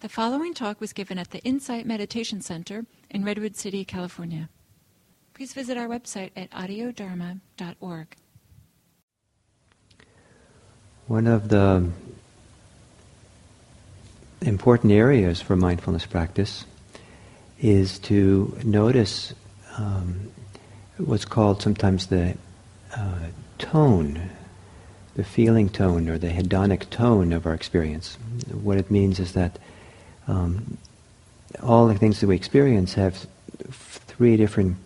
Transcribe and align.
The 0.00 0.08
following 0.08 0.54
talk 0.54 0.80
was 0.80 0.94
given 0.94 1.18
at 1.18 1.30
the 1.30 1.40
Insight 1.40 1.84
Meditation 1.84 2.40
Center 2.40 2.86
in 3.10 3.22
Redwood 3.22 3.54
City, 3.54 3.84
California. 3.84 4.48
Please 5.34 5.52
visit 5.52 5.76
our 5.76 5.88
website 5.88 6.30
at 6.34 6.50
audiodharma.org. 6.52 8.16
One 11.06 11.26
of 11.26 11.50
the 11.50 11.90
important 14.40 14.92
areas 14.92 15.42
for 15.42 15.54
mindfulness 15.54 16.06
practice 16.06 16.64
is 17.60 17.98
to 17.98 18.58
notice 18.64 19.34
um, 19.76 20.30
what's 20.96 21.26
called 21.26 21.60
sometimes 21.60 22.06
the 22.06 22.38
uh, 22.96 23.26
tone, 23.58 24.30
the 25.14 25.24
feeling 25.24 25.68
tone 25.68 26.08
or 26.08 26.16
the 26.16 26.30
hedonic 26.30 26.88
tone 26.88 27.34
of 27.34 27.44
our 27.44 27.52
experience. 27.52 28.16
What 28.50 28.78
it 28.78 28.90
means 28.90 29.20
is 29.20 29.34
that 29.34 29.58
um, 30.30 30.78
all 31.62 31.88
the 31.88 31.94
things 31.94 32.20
that 32.20 32.26
we 32.26 32.36
experience 32.36 32.94
have 32.94 33.26
three 33.70 34.36
different 34.36 34.76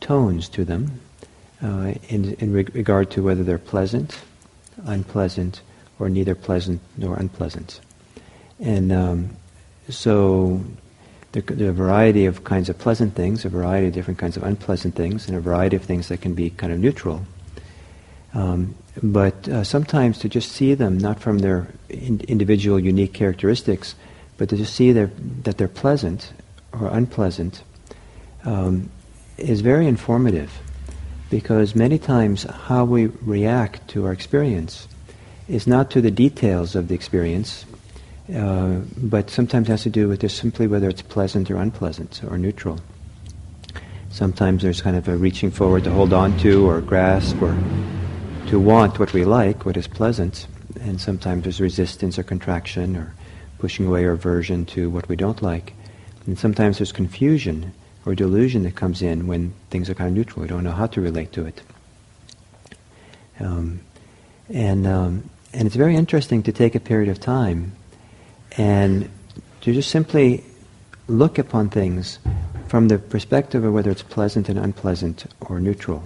tones 0.00 0.48
to 0.50 0.64
them 0.64 1.00
uh, 1.62 1.94
in, 2.08 2.34
in 2.34 2.52
regard 2.52 3.10
to 3.10 3.22
whether 3.22 3.42
they're 3.42 3.58
pleasant, 3.58 4.18
unpleasant, 4.84 5.60
or 5.98 6.08
neither 6.08 6.34
pleasant 6.34 6.80
nor 6.96 7.16
unpleasant. 7.16 7.80
And 8.60 8.92
um, 8.92 9.30
so 9.88 10.62
there, 11.32 11.42
there, 11.42 11.68
are 11.68 11.70
a 11.70 11.74
variety 11.74 12.26
of 12.26 12.44
kinds 12.44 12.68
of 12.68 12.78
pleasant 12.78 13.14
things, 13.14 13.44
a 13.44 13.48
variety 13.48 13.88
of 13.88 13.92
different 13.92 14.18
kinds 14.18 14.36
of 14.36 14.42
unpleasant 14.42 14.94
things, 14.94 15.26
and 15.26 15.36
a 15.36 15.40
variety 15.40 15.76
of 15.76 15.82
things 15.82 16.08
that 16.08 16.20
can 16.20 16.34
be 16.34 16.50
kind 16.50 16.72
of 16.72 16.78
neutral. 16.78 17.22
Um, 18.40 18.74
but 19.02 19.48
uh, 19.48 19.64
sometimes 19.64 20.18
to 20.20 20.28
just 20.28 20.52
see 20.52 20.74
them, 20.74 20.98
not 20.98 21.20
from 21.20 21.38
their 21.38 21.68
in- 21.88 22.20
individual 22.26 22.78
unique 22.78 23.12
characteristics, 23.12 23.94
but 24.38 24.48
to 24.48 24.56
just 24.56 24.74
see 24.74 24.92
their, 24.92 25.10
that 25.42 25.58
they're 25.58 25.68
pleasant 25.68 26.32
or 26.72 26.88
unpleasant, 26.88 27.62
um, 28.44 28.90
is 29.36 29.60
very 29.60 29.86
informative. 29.86 30.50
Because 31.28 31.74
many 31.74 31.98
times 31.98 32.44
how 32.44 32.84
we 32.84 33.06
react 33.06 33.86
to 33.88 34.06
our 34.06 34.12
experience 34.12 34.88
is 35.46 35.66
not 35.66 35.90
to 35.90 36.00
the 36.00 36.10
details 36.10 36.74
of 36.74 36.88
the 36.88 36.94
experience, 36.94 37.64
uh, 38.34 38.80
but 38.96 39.30
sometimes 39.30 39.68
has 39.68 39.82
to 39.82 39.90
do 39.90 40.08
with 40.08 40.20
just 40.20 40.38
simply 40.38 40.66
whether 40.66 40.88
it's 40.88 41.02
pleasant 41.02 41.50
or 41.50 41.56
unpleasant 41.56 42.22
or 42.28 42.38
neutral. 42.38 42.80
Sometimes 44.10 44.62
there's 44.62 44.82
kind 44.82 44.96
of 44.96 45.06
a 45.08 45.16
reaching 45.16 45.50
forward 45.52 45.84
to 45.84 45.90
hold 45.90 46.12
on 46.12 46.36
to 46.38 46.66
or 46.68 46.80
grasp 46.80 47.40
or 47.40 47.56
to 48.50 48.58
want 48.58 48.98
what 48.98 49.12
we 49.12 49.24
like, 49.24 49.64
what 49.64 49.76
is 49.76 49.86
pleasant, 49.86 50.48
and 50.80 51.00
sometimes 51.00 51.44
there's 51.44 51.60
resistance 51.60 52.18
or 52.18 52.24
contraction 52.24 52.96
or 52.96 53.14
pushing 53.60 53.86
away 53.86 54.02
or 54.02 54.10
aversion 54.10 54.66
to 54.66 54.90
what 54.90 55.08
we 55.08 55.14
don't 55.14 55.40
like. 55.40 55.72
And 56.26 56.36
sometimes 56.36 56.78
there's 56.78 56.90
confusion 56.90 57.72
or 58.04 58.16
delusion 58.16 58.64
that 58.64 58.74
comes 58.74 59.02
in 59.02 59.28
when 59.28 59.54
things 59.70 59.88
are 59.88 59.94
kind 59.94 60.08
of 60.08 60.16
neutral. 60.16 60.42
We 60.42 60.48
don't 60.48 60.64
know 60.64 60.72
how 60.72 60.88
to 60.88 61.00
relate 61.00 61.30
to 61.34 61.46
it. 61.46 61.62
Um, 63.38 63.82
and, 64.48 64.84
um, 64.84 65.30
and 65.52 65.66
it's 65.68 65.76
very 65.76 65.94
interesting 65.94 66.42
to 66.42 66.50
take 66.50 66.74
a 66.74 66.80
period 66.80 67.08
of 67.08 67.20
time 67.20 67.70
and 68.58 69.08
to 69.60 69.72
just 69.72 69.92
simply 69.92 70.42
look 71.06 71.38
upon 71.38 71.70
things 71.70 72.18
from 72.66 72.88
the 72.88 72.98
perspective 72.98 73.62
of 73.62 73.72
whether 73.72 73.92
it's 73.92 74.02
pleasant 74.02 74.48
and 74.48 74.58
unpleasant 74.58 75.26
or 75.42 75.60
neutral. 75.60 76.02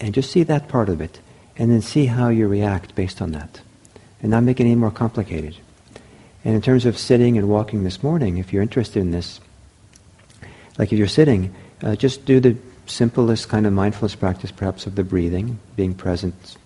And 0.00 0.12
just 0.12 0.32
see 0.32 0.42
that 0.42 0.66
part 0.66 0.88
of 0.88 1.00
it 1.00 1.20
and 1.56 1.70
then 1.70 1.82
see 1.82 2.06
how 2.06 2.28
you 2.28 2.48
react 2.48 2.94
based 2.94 3.20
on 3.20 3.32
that, 3.32 3.60
and 4.20 4.30
not 4.30 4.42
make 4.42 4.60
it 4.60 4.64
any 4.64 4.74
more 4.74 4.90
complicated. 4.90 5.56
And 6.44 6.54
in 6.54 6.62
terms 6.62 6.86
of 6.86 6.98
sitting 6.98 7.38
and 7.38 7.48
walking 7.48 7.84
this 7.84 8.02
morning, 8.02 8.38
if 8.38 8.52
you're 8.52 8.62
interested 8.62 9.00
in 9.00 9.10
this, 9.10 9.40
like 10.78 10.92
if 10.92 10.98
you're 10.98 11.08
sitting, 11.08 11.54
uh, 11.82 11.94
just 11.96 12.24
do 12.24 12.40
the 12.40 12.56
simplest 12.86 13.48
kind 13.48 13.66
of 13.66 13.72
mindfulness 13.72 14.14
practice, 14.14 14.50
perhaps 14.50 14.86
of 14.86 14.94
the 14.94 15.04
breathing, 15.04 15.58
being 15.76 15.94
present 15.94 16.56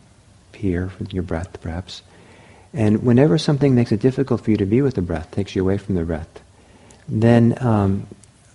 here 0.55 0.91
with 0.99 1.13
your 1.13 1.23
breath, 1.23 1.61
perhaps. 1.61 2.03
And 2.73 3.03
whenever 3.03 3.39
something 3.39 3.75
makes 3.75 3.93
it 3.93 4.01
difficult 4.01 4.43
for 4.43 4.51
you 4.51 4.57
to 4.57 4.67
be 4.67 4.83
with 4.83 4.95
the 4.95 5.03
breath, 5.03 5.31
takes 5.31 5.55
you 5.55 5.63
away 5.63 5.79
from 5.79 5.95
the 5.95 6.05
breath, 6.05 6.29
then 7.09 7.57
um, 7.61 8.07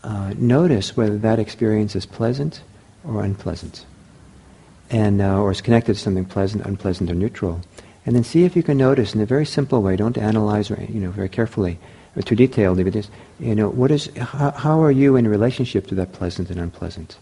uh, 0.03 0.33
notice 0.37 0.97
whether 0.97 1.17
that 1.19 1.39
experience 1.39 1.95
is 1.95 2.05
pleasant 2.05 2.61
or 3.03 3.23
unpleasant 3.23 3.85
and 4.91 5.21
uh, 5.21 5.39
or 5.39 5.51
is 5.51 5.61
connected 5.61 5.93
to 5.93 5.99
something 5.99 6.25
pleasant, 6.25 6.65
unpleasant, 6.65 7.09
or 7.09 7.15
neutral. 7.15 7.61
And 8.05 8.15
then 8.15 8.23
see 8.23 8.43
if 8.43 8.55
you 8.55 8.63
can 8.63 8.77
notice 8.77 9.15
in 9.15 9.21
a 9.21 9.25
very 9.25 9.45
simple 9.45 9.81
way. 9.81 9.95
Don't 9.95 10.17
analyze, 10.17 10.69
or, 10.69 10.81
you 10.89 10.99
know, 10.99 11.11
very 11.11 11.29
carefully 11.29 11.79
or 12.15 12.21
too 12.21 12.35
detailed. 12.35 12.83
But 12.83 12.93
just, 12.93 13.09
you 13.39 13.55
know, 13.55 13.69
what 13.69 13.91
is 13.91 14.09
how, 14.17 14.51
how, 14.51 14.83
are 14.83 14.91
you 14.91 15.15
in 15.15 15.27
relationship 15.27 15.87
to 15.87 15.95
that 15.95 16.11
pleasant 16.11 16.49
and 16.49 16.59
unpleasant? 16.59 17.17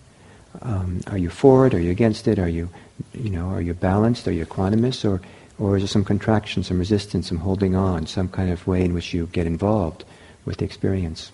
Um, 0.62 1.02
are 1.08 1.18
you 1.18 1.29
for 1.29 1.68
it? 1.68 1.74
Are 1.74 1.79
you 1.79 1.91
against 1.91 2.28
it? 2.28 2.40
Are 2.40 2.50
you, 2.50 2.69
you 3.13 3.29
know, 3.29 3.50
are 3.50 3.62
you 3.62 3.74
balanced? 3.74 4.28
Are 4.28 4.31
you 4.31 4.46
equanimous? 4.46 5.08
Or 5.08 5.22
or 5.59 5.75
is 5.75 5.84
there 5.84 5.88
some 5.90 6.06
contraction, 6.06 6.63
some 6.63 6.79
resistance, 6.79 7.28
some 7.28 7.40
holding 7.40 7.75
on, 7.75 8.08
some 8.08 8.29
kind 8.29 8.50
of 8.50 8.66
way 8.66 8.84
in 8.84 8.94
which 8.94 9.13
you 9.13 9.28
get 9.28 9.46
involved 9.46 10.06
with 10.46 10.58
the 10.58 10.66
experience? 10.66 11.34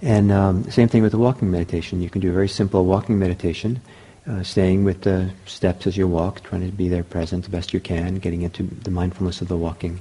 And 0.00 0.32
um, 0.32 0.68
same 0.70 0.88
thing 0.88 1.02
with 1.02 1.12
the 1.12 1.18
walking 1.18 1.50
meditation. 1.50 2.00
You 2.00 2.08
can 2.08 2.22
do 2.22 2.30
a 2.30 2.32
very 2.32 2.48
simple 2.48 2.86
walking 2.86 3.18
meditation 3.18 3.82
uh, 4.26 4.42
staying 4.42 4.84
with 4.84 5.02
the 5.02 5.30
steps 5.46 5.86
as 5.86 5.96
you 5.96 6.06
walk, 6.06 6.42
trying 6.42 6.64
to 6.64 6.76
be 6.76 6.88
there 6.88 7.02
present 7.02 7.44
the 7.44 7.50
best 7.50 7.72
you 7.72 7.80
can, 7.80 8.16
getting 8.16 8.42
into 8.42 8.62
the 8.62 8.90
mindfulness 8.90 9.40
of 9.40 9.48
the 9.48 9.56
walking. 9.56 10.00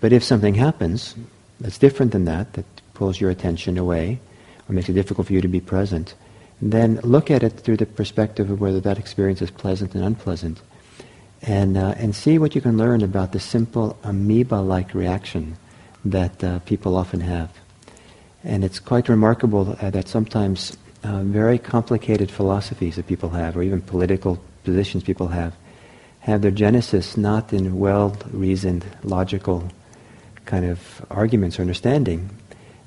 But 0.00 0.12
if 0.12 0.22
something 0.22 0.54
happens 0.54 1.14
that's 1.60 1.78
different 1.78 2.12
than 2.12 2.24
that, 2.26 2.52
that 2.52 2.64
pulls 2.94 3.20
your 3.20 3.30
attention 3.30 3.78
away, 3.78 4.20
or 4.68 4.74
makes 4.74 4.88
it 4.88 4.92
difficult 4.92 5.26
for 5.26 5.32
you 5.32 5.40
to 5.40 5.48
be 5.48 5.60
present, 5.60 6.14
then 6.60 7.00
look 7.02 7.30
at 7.30 7.42
it 7.42 7.60
through 7.60 7.76
the 7.76 7.86
perspective 7.86 8.50
of 8.50 8.60
whether 8.60 8.80
that 8.80 8.98
experience 8.98 9.42
is 9.42 9.50
pleasant 9.50 9.94
and 9.94 10.04
unpleasant. 10.04 10.60
And, 11.42 11.76
uh, 11.76 11.94
and 11.96 12.16
see 12.16 12.38
what 12.38 12.56
you 12.56 12.60
can 12.60 12.76
learn 12.76 13.02
about 13.02 13.30
the 13.30 13.38
simple 13.38 13.96
amoeba-like 14.02 14.92
reaction 14.92 15.56
that 16.04 16.42
uh, 16.42 16.58
people 16.60 16.96
often 16.96 17.20
have. 17.20 17.50
And 18.42 18.64
it's 18.64 18.80
quite 18.80 19.08
remarkable 19.08 19.64
that 19.64 20.08
sometimes 20.08 20.76
uh, 21.04 21.22
very 21.22 21.58
complicated 21.58 22.30
philosophies 22.30 22.96
that 22.96 23.06
people 23.06 23.30
have, 23.30 23.56
or 23.56 23.62
even 23.62 23.80
political 23.80 24.38
positions 24.64 25.02
people 25.02 25.28
have, 25.28 25.54
have 26.20 26.42
their 26.42 26.50
genesis 26.50 27.16
not 27.16 27.52
in 27.52 27.78
well 27.78 28.16
reasoned, 28.32 28.84
logical 29.02 29.70
kind 30.44 30.64
of 30.64 31.04
arguments 31.10 31.58
or 31.58 31.62
understanding. 31.62 32.30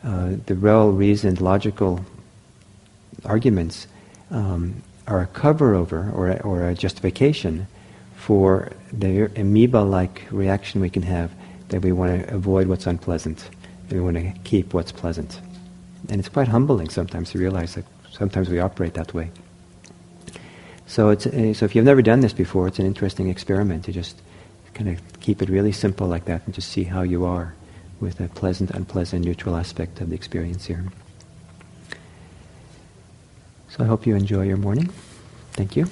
Uh, 0.04 0.32
the 0.48 0.56
well 0.56 0.92
reasoned, 0.92 1.40
logical 1.42 2.04
arguments 3.24 3.88
um, 4.32 4.82
are 5.08 5.22
a 5.22 5.28
cover 5.28 5.76
over 5.76 6.10
or, 6.12 6.42
or 6.42 6.68
a 6.68 6.74
justification 6.74 7.68
for 8.16 8.72
the 8.92 9.32
amoeba 9.40 9.78
like 9.78 10.24
reaction 10.32 10.82
we 10.82 10.90
can 10.90 11.04
have 11.04 11.32
that 11.70 11.82
we 11.82 11.92
want 11.92 12.28
to 12.28 12.34
avoid 12.34 12.68
what's 12.68 12.86
unpleasant, 12.86 13.50
and 13.90 13.94
we 13.94 14.00
want 14.00 14.18
to 14.18 14.32
keep 14.44 14.74
what's 14.74 14.92
pleasant. 14.92 15.40
And 16.10 16.20
it's 16.20 16.30
quite 16.30 16.48
humbling 16.48 16.90
sometimes 16.90 17.32
to 17.32 17.40
realize 17.40 17.76
that 17.76 17.86
sometimes 18.12 18.50
we 18.50 18.60
operate 18.60 18.94
that 18.94 19.14
way. 19.14 19.32
So, 20.86 21.10
it's, 21.10 21.26
uh, 21.26 21.54
so 21.54 21.66
if 21.66 21.76
you've 21.76 21.86
never 21.86 22.02
done 22.02 22.20
this 22.20 22.34
before, 22.34 22.68
it's 22.68 22.80
an 22.80 22.86
interesting 22.86 23.30
experiment 23.30 23.86
to 23.86 23.92
just 23.92 24.22
kind 24.74 24.90
of 24.90 25.20
keep 25.20 25.42
it 25.42 25.50
really 25.50 25.72
simple 25.72 26.08
like 26.08 26.26
that 26.26 26.46
and 26.46 26.54
just 26.54 26.70
see 26.70 26.84
how 26.84 27.02
you 27.02 27.26
are 27.26 27.56
with 28.00 28.20
a 28.20 28.28
pleasant, 28.28 28.72
unpleasant, 28.72 29.24
neutral 29.24 29.56
aspect 29.56 30.02
of 30.02 30.10
the 30.10 30.16
experience 30.16 30.66
here. 30.66 30.84
So 33.70 33.84
I 33.84 33.88
hope 33.88 34.06
you 34.06 34.16
enjoy 34.16 34.44
your 34.44 34.58
morning. 34.58 34.90
Thank 35.54 35.76
you. 35.76 35.88